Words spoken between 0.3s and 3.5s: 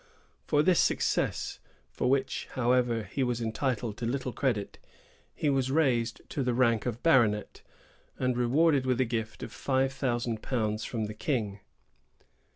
For this success, for which however he was